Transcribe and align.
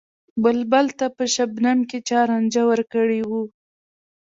بلبل 0.43 0.87
ته 0.99 1.05
په 1.15 1.23
شبنم 1.33 1.79
کــــې 1.89 1.99
چا 2.07 2.19
رانجه 2.29 2.61
ور 2.67 2.81
کـــړي 2.91 3.21
وو 3.29 3.41